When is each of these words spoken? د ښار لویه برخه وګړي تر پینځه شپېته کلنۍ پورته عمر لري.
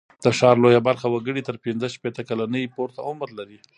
د 0.23 0.25
ښار 0.37 0.55
لویه 0.63 0.81
برخه 0.87 1.07
وګړي 1.09 1.41
تر 1.47 1.55
پینځه 1.63 1.87
شپېته 1.95 2.21
کلنۍ 2.29 2.63
پورته 2.75 2.99
عمر 3.09 3.29
لري. 3.39 3.59